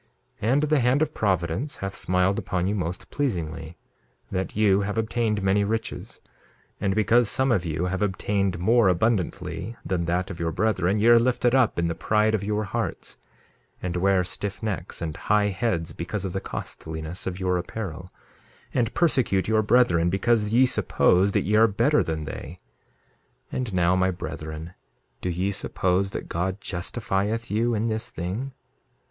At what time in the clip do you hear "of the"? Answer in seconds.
16.25-16.41